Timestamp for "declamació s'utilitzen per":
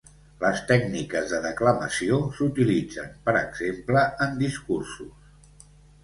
1.41-3.35